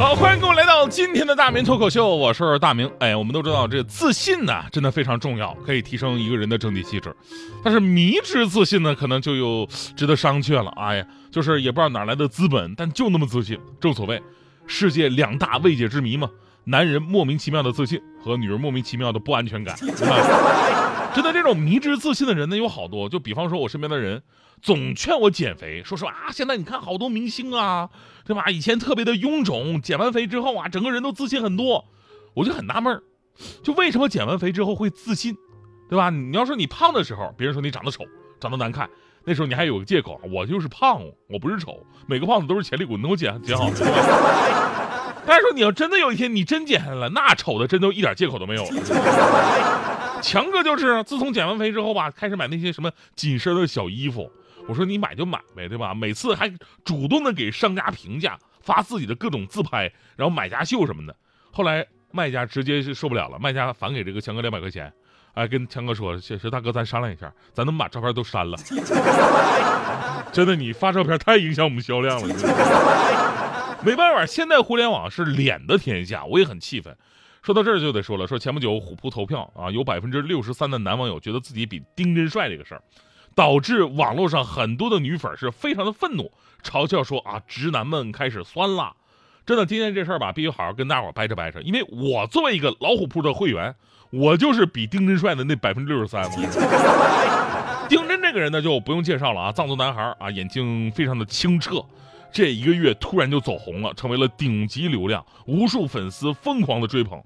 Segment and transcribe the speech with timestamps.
[0.00, 2.90] 好，欢迎各位来到今天的大明脱口秀，我是大明。
[3.00, 7.14] 哎，我们都知道这自信呢，真的非常重要，可以提升一个人的整体气质。
[7.62, 10.70] 但是迷之自信呢，可能就有值得商榷了。
[10.70, 13.58] 哎呀，就是也不知道哪来的资本，但就那么自信。
[13.78, 14.22] 正所谓，
[14.66, 16.30] 世界两大未解之谜嘛，
[16.64, 19.76] 男人莫名其妙的自信和女人莫名其妙的不安全感，
[21.14, 24.22] 真的，这种迷之自信的人呢有好多，就比方说我身边的人，
[24.62, 27.88] 总劝我减肥，说说啊，现在你看好多明星啊，
[28.24, 28.46] 对吧？
[28.50, 31.84] 以前特别的臃肿，减完肥之后啊，整个人都自信很多，
[32.34, 33.02] 我就很纳闷儿，
[33.62, 35.36] 就为什么减完肥之后会自信，
[35.88, 36.10] 对吧？
[36.10, 38.04] 你要说你胖的时候，别人说你长得丑，
[38.38, 38.88] 长得难看，
[39.24, 43.68] 那时候你还有个借口，我就是胖，我不是丑，每个胖子都是潜力股，能给我减减好，
[45.26, 49.89] 但是说你要真的有一天你真减下来了，那丑的真都一点借口都没有了。
[50.22, 54.30] 强哥就是自从减完肥之后吧，开始买那些什么紧身的小衣服。
[54.68, 55.94] 我说你买就买呗，对吧？
[55.94, 56.52] 每次还
[56.84, 61.16] 主动的给商家评价，发自己的各种自拍，然后买家秀什么的。
[61.50, 64.92] 后来卖家直接是受不了了，卖家返给这个强哥两百块钱，
[65.34, 68.56] 哎，跟强哥说，确实大哥咱商量一下，咱能把照片都删了。
[70.30, 72.34] 真的，你发照片太影响我们销量了。
[73.82, 76.96] 没办法，现在互联网是脸的天下，我也很气愤。
[77.42, 82.82] 说到这儿就得说了，说前不久虎扑投票啊，有百分之六十三的男网友觉得自己比丁真帅这个事儿，
[83.34, 86.30] 导致网络上很多的女粉是非常的愤怒，
[86.62, 88.94] 嘲笑说啊，直男们开始酸了。
[89.46, 93.74] 真的，今天这事儿吧，必须好好跟大伙儿掰扯掰扯，因为我作为一个老虎扑的会员，
[94.10, 96.22] 我就是比丁真帅的那百分之六十三。
[97.88, 101.82] 丁真这个人呢，就不用介绍了啊，藏族男孩啊，眼睛非常的清澈。
[102.32, 107.22] 这一个月突然就走红了，成为了顶级流量，无数粉丝疯狂的追捧，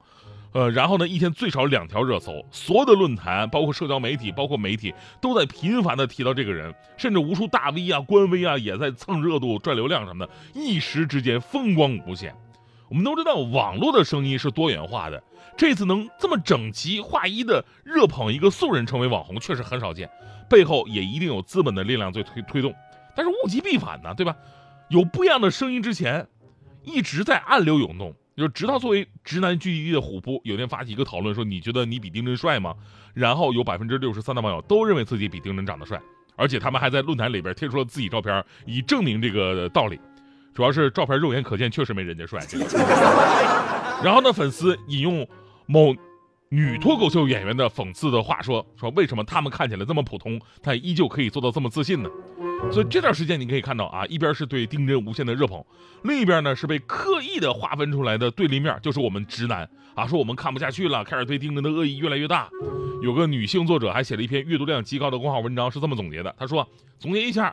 [0.52, 12.34] 呃，然后呢，一天最少两条热搜，所有的论坛、包括社交媒体、包括媒体都在频繁的提到这个人，甚至无数大 V 啊、官微啊也在蹭热度、赚流量什么的，一时之间风光无限。
[12.88, 15.22] 我们都知道，网络的声音是多元化的，
[15.56, 20.08] 这次能这么整齐划一的热捧一个素人成为网红，确实很少见，
[20.48, 22.72] 背后也一定有资本的力量在推推动。
[23.16, 24.36] 但是物极必反呢，对吧？
[24.94, 26.24] 有不一样的声音之前，
[26.84, 32.72] 一直在暗流涌动，就直到作为直男聚集地的虎扑有天发起一个讨论，说你觉得你比丁真帅吗？
[33.12, 36.00] 然后有百分之六十三的网友都认为自己比丁真长得帅，
[36.36, 39.98] 而且他们还在论坛里边贴出了自己照片，以证明这个道理。
[40.54, 42.38] 主要是照片肉眼可见确实没人家帅。
[44.00, 45.26] 然后呢，粉丝引用
[45.66, 45.92] 某
[46.54, 52.08] 女脱口秀演员的讽刺的话说：说为什么他们看起来这么普通，他依旧可以做到这么自信呢？
[52.70, 55.64] 所以这段时间你可以看到啊，一边是对丁真无限的热捧，
[56.04, 62.48] 另一边呢是被刻意的划分出来的对立面，就是我们直男啊，说我们看不下去了，开始对丁真的恶意越来越大。
[63.02, 66.68] 有个女性作者还写了一篇阅读量极高的公号文章，是这么总结的：她说，
[67.00, 67.52] 总结一下，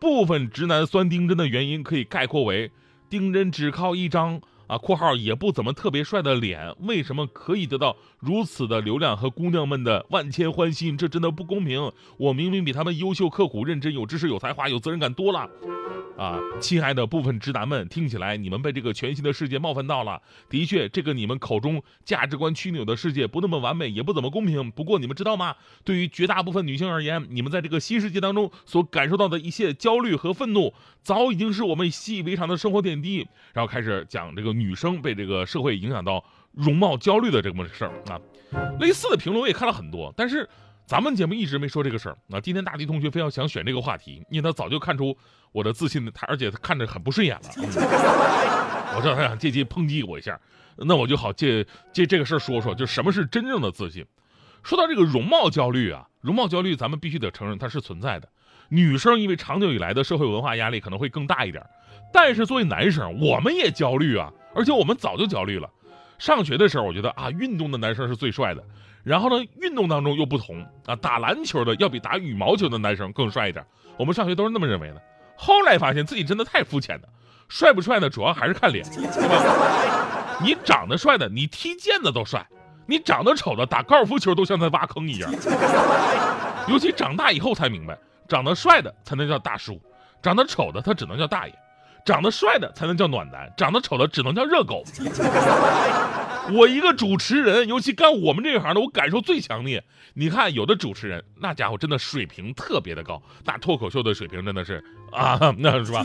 [0.00, 2.70] 部分直男酸丁真的原因可以概括为，
[3.10, 4.40] 丁真只靠一张。
[4.66, 10.96] 啊，括号也不怎么特别帅的脸，为什么可以得到如此的流量和姑娘们的万千欢心？
[10.96, 11.92] 这真的不公平！
[12.16, 15.48] 我明明比他们优秀、刻苦、认真、有知识、有才华、有责任感多了。
[16.16, 20.22] 啊，亲爱的部分直男们，听起来你们被这个全新的世界冒犯到了。
[20.48, 24.70] 的确，这个你们口中价值观曲扭的世界不那么完美，也不怎么公平。
[24.70, 25.54] 不过你们知道吗？
[25.84, 30.72] 对于绝大部分女性而言，你们在这个新世界当中所感受到的一切焦虑和愤怒，
[31.02, 33.28] 早已经是我们习以为常的生活点滴。
[33.52, 38.20] 然后开始讲这个女生被这个社会影响到容貌焦虑的这么事儿啊。
[38.80, 40.48] 类似的评论我也看了很多，但是。
[40.88, 45.18] 咱们节目一直没说这个事儿，那今天大迪同学非要想选这个话题，因为他早就看出
[45.50, 47.50] 我的自信，他而且他看着很不顺眼了。
[48.94, 50.38] 我知道他想借机抨击我一下，
[50.76, 54.06] 那我就好借借这个事儿说说，就什么是真正的自信。
[54.62, 58.28] 说到这个容貌焦虑啊，容貌焦虑咱们必须得承认它是存在的。
[58.68, 61.66] 女生因为长久以来的社会文化压力可能会更大一点，
[62.12, 65.68] 但是作为男生，我们也焦虑啊，而且我们早就焦虑了。
[66.18, 68.64] 上学的时候，我觉得啊，运动的男生是最帅的。
[69.04, 73.64] 然后呢，运动当中又不同啊，打篮球的要比打羽毛球的男生更帅一点。
[73.98, 75.02] 我们上学都是那么认为的。
[75.36, 77.08] 后来发现自己真的太肤浅了，
[77.48, 78.08] 帅不帅呢？
[78.08, 80.40] 主要还是看脸，对吧？
[80.42, 82.40] 你长得帅的，你踢毽子都帅；
[82.86, 85.30] 你长得丑的，打高尔夫球都像在挖坑一样。
[86.66, 89.80] 尤其长大以后才明白，长得帅的才能叫大叔，
[90.20, 91.54] 长得丑的他只能叫大爷，
[92.06, 94.84] 长得帅的才能叫暖男，长得丑的只能叫热狗。
[96.54, 99.82] 我一个主持人，尤其干我们这一行的，我感受最强烈。
[100.14, 106.04] 你看，有的主持人那家伙真的水平特别的高，那脱口秀的水平真的是啊，那是吧？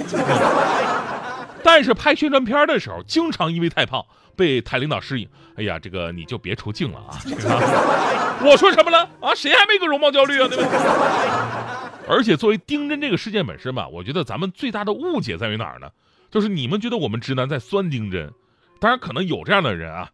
[1.63, 4.03] 但是拍宣传片的时候，经常因为太胖
[4.35, 7.13] 被台领导示意，哎呀，这个你就别出镜了啊！
[8.43, 9.35] 我说什么了啊？
[9.35, 10.47] 谁还没个容貌焦虑啊？
[10.47, 11.60] 对吧？
[12.07, 15.89] 而且作为丁真这个事件本身吧，我觉得咱们最大的误解在于哪儿呢？
[16.29, 18.31] 就是你们觉得我们直男在酸丁真，
[18.79, 20.09] 当然可能有这样的人啊。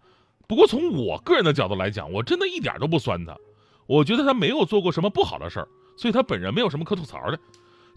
[0.47, 3.35] 不过从我个人的角度来讲，我真的一点都不酸他。
[3.85, 7.39] 我觉得他没有做过什么不好的事儿，所以他本人没有什么可吐槽的。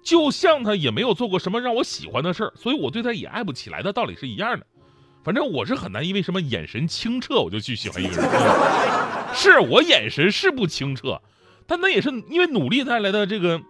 [0.02, 4.66] 就像他也没有做过什么让我喜欢的事儿，所以我对他也爱不起来的道理是一样的。
[5.22, 8.30] 反正我是很难因为什么眼神清澈我就去喜欢一个人。
[9.34, 11.20] 是我眼神是不清澈，
[11.66, 13.60] 但那也是因为努力带来的这个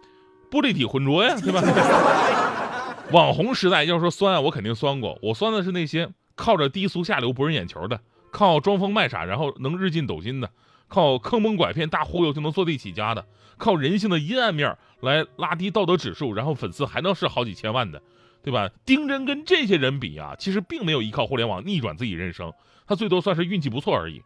[0.50, 1.62] 玻璃体浑浊呀，对吧？
[3.12, 5.19] 网红时代要说酸，我肯定酸过。
[5.23, 8.00] 我酸的是那些靠着低俗下流博人眼球的，
[8.31, 10.50] 靠装疯卖傻然后能日进斗金的。
[10.88, 13.25] 靠坑蒙拐骗、大忽悠就能坐地起家的，
[13.58, 18.02] 靠人性的阴暗面来拉低道德指数，然后粉丝还能是好几千万的，
[18.43, 18.69] 对吧？
[18.85, 22.52] 丁真跟这些人比啊，其实并没有依靠互联网逆转自己人生，
[22.88, 24.20] 他最多算是运气不错而已。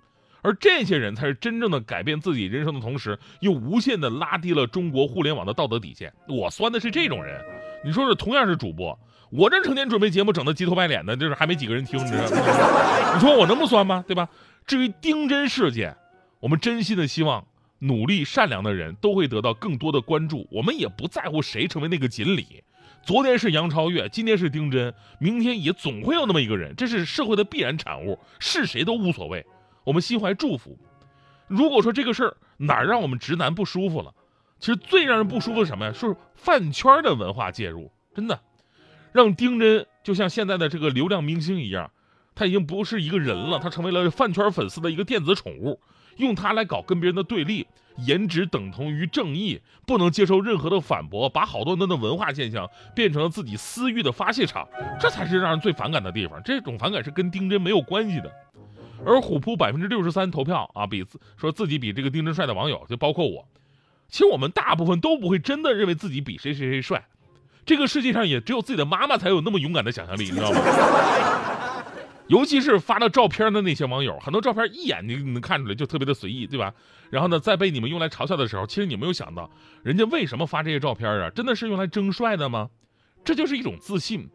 [0.44, 6.12] 而这些人才是真正的改变自己人生的同时，又无限的拉低了中国互联网的道德底线。
[6.29, 7.43] 我酸的是这种人。
[7.82, 8.99] 你说是同样是主播，
[9.31, 13.12] 我这成天准备节目整的鸡头白脸的，就是还没几个人听，你知道吗？
[13.17, 14.05] 你说我能不酸吗？
[14.06, 14.29] 对吧？
[14.67, 15.96] 至于丁真事件。
[16.41, 17.47] 我们真心的希望，
[17.79, 20.47] 努力善良的人都会得到更多的关注。
[20.50, 22.62] 我们也不在乎谁成为那个锦鲤。
[23.02, 29.44] 昨天是杨超越，今天是丁真，明天也总会有那么一个人，这是社会的必然产物，是谁都无所谓。
[29.85, 30.79] 我们心怀祝福。
[31.47, 34.13] 如果说这个事儿哪儿让我们直男不舒服了，
[34.59, 35.93] 其实最让人不舒服的什么呀？
[35.93, 38.41] 是饭圈的文化介入，真的，
[39.13, 41.91] 让丁真就像现在的这个流量明星一样，
[42.35, 45.81] 他已经不是一个人了，他成为了饭圈粉丝的一个电子宠物。
[46.19, 47.67] 用它来搞跟别人的对立，
[48.07, 54.65] 颜值等同于正义，不能接受任何的反驳，把好多人的文化现象变成了自己私欲的发泄场，
[55.01, 56.41] 这才是让人最反感的地方。
[56.45, 58.33] 这种反感是跟丁真没有关系的。
[59.06, 61.05] 而虎扑百分之六十三投票啊，比
[61.37, 63.47] 说自己比这个丁真帅的网友，就包括我，
[64.09, 67.06] 其实我们大部分都不会真的认为自己比谁谁谁帅。
[67.67, 70.61] 这个世界上也只有自己的妈妈才有那么勇敢的想象力，你知道吗？
[72.29, 76.73] 尤其是发了照片的那些网友，很多照片一眼你能看出来就特别的随意，对吧？
[77.11, 79.50] 然后呢，在被你们用来嘲笑的时候，其实你没有想到，
[79.83, 81.29] 人家为什么发这些照片啊？
[81.29, 82.71] 真的是用来争帅的吗？
[83.25, 84.29] 这就是一种自信，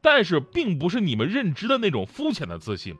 [0.00, 2.94] 但是并不是你们认知的那种肤浅的自信，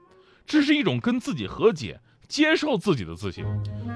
[0.47, 3.45] 这是一种跟自己和解、接受自己的自信。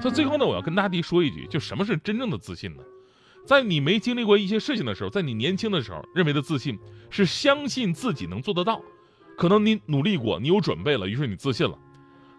[0.01, 2.83] 所以最后呢，我要跟大地说一句，就什么是真正的自信呢？
[3.45, 6.77] 在你没经历过一些事情的时候，在你年轻的时候认为的自信，
[7.09, 8.81] 是相信自己能做得到。
[9.37, 11.77] 可能你努力过，你有准备了，于是你自信了。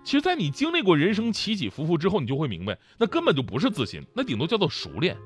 [0.04, 5.16] 其实，在你经历过人生起起伏伏之后，你就会明白，那根本就不是自信，那顶多叫做熟练。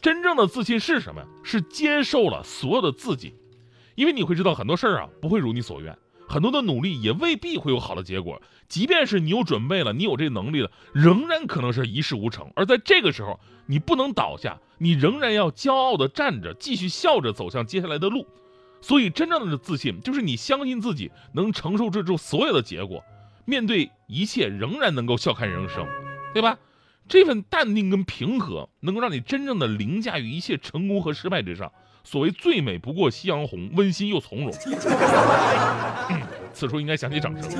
[0.00, 1.22] 真正的自信是什么？
[1.42, 3.34] 是接受了所有的自己，
[3.96, 5.96] 因为你会知道很多事儿啊不会如你所愿，
[6.30, 8.40] 很多的努力也未必会有好的结果。
[8.68, 12.52] 即便是你有准备了，你有这能力了，仍然可能是一事无成。
[12.54, 18.28] 而在这个时候，你不能倒下，你仍然要骄傲的站着，继续笑着走向接下来的路。
[18.80, 23.02] 所以，真正的自信就是你相信自己能承受得住所有的结果，
[23.44, 25.84] 面对一切仍然能够笑看人生，
[26.32, 26.56] 对吧？
[27.10, 31.72] 这份淡定跟平和，能够让你真正的凌驾于一切成功和失败之上。
[32.04, 34.52] 所谓最美不过夕阳红，温馨又从容。
[36.52, 37.50] 此处应该响起掌声。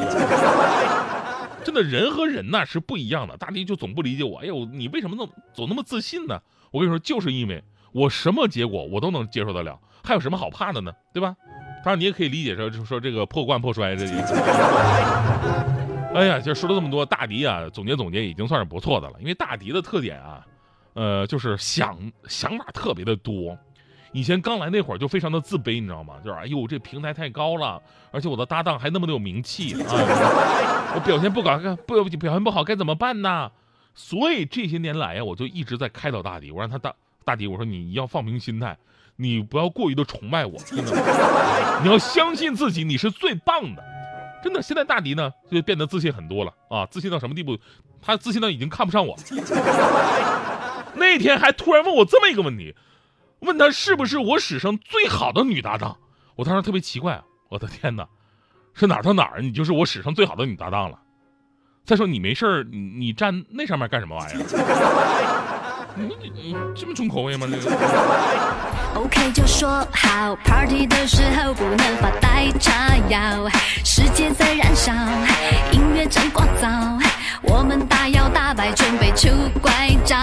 [1.64, 3.37] 真的，人和人呐是不一样的。
[3.37, 6.40] 大迪就总不理解我，哎呦，你为什么那么总那么自信呢？
[6.71, 9.76] 我跟你说，就是因为我什么结果我都能接受得了。
[10.04, 10.92] 还有什么好怕的呢？
[11.12, 11.35] 对吧？
[11.85, 15.79] 当然你也可以理解成，就说这个破罐破摔这意思。
[16.12, 19.14] 哎呀，就说了这么多，大迪啊，总结总结已经算是不错的了。
[19.21, 20.45] 因为大迪的特点啊，
[20.95, 23.57] 呃，就是想想法特别的多。
[24.12, 26.14] 以前刚来那会儿就非常的自卑，你知道吗？
[26.25, 29.87] 就是哎呦，这平台太高了，而且我的搭档还那么的有名气啊，
[30.97, 33.50] 我表现不好该不表现不好该怎么办呢？
[33.95, 36.93] 所以这些年来呀，我就一直在开导大迪，我让他大
[37.25, 38.76] 大迪，我说你要放平心态。
[39.17, 43.85] 你不要过于的崇拜我，真的，你要相信自己，你是最棒的，
[44.42, 44.62] 真的。
[44.62, 47.59] 现在大迪呢就变得自信很多了啊，自信到什么地步？
[48.02, 49.16] 他自信到已经看不上我。
[50.94, 52.75] 那天还突然问我这么一个问题，
[53.40, 55.97] 问他是不是我史上最好的女搭档？
[56.37, 58.09] 我当时特别奇怪，我的天哪，
[58.75, 60.99] 是哪儿到哪儿你就是我史上最好的女搭档了？
[61.85, 65.60] 再说你没事儿，你站那上面干什么玩意儿？
[65.97, 67.47] 你你这么重口味吗？
[67.50, 67.76] 这个
[68.94, 73.49] OK 就说好，Party 的时候不能发呆叉腰，
[73.85, 74.92] 世界在燃烧，
[75.73, 77.00] 音乐正聒噪，
[77.42, 79.28] 我们大摇大摆准备出
[79.61, 80.16] 怪招，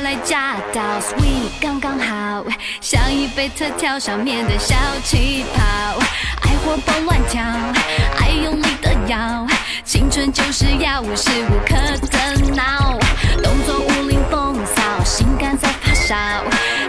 [0.00, 2.44] 来驾到，sweet 刚刚好，
[2.80, 5.98] 像一杯特调上面的小气泡，
[6.42, 7.42] 爱活蹦乱跳，
[8.18, 9.46] 爱用力的摇，
[9.84, 11.74] 青春就是要无时无刻
[12.08, 12.98] 的闹，
[13.42, 16.14] 动作武林风骚，性感在发烧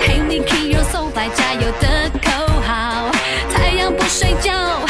[0.01, 2.29] ，Hey Niko，So Bye，加油的口
[2.65, 3.09] 号，
[3.53, 4.87] 太阳不睡觉。